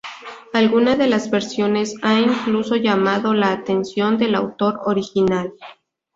[0.51, 5.53] Alguna de las versiones ha incluso llamado la atención del autor original.